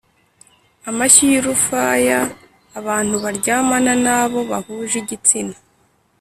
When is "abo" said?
4.19-4.39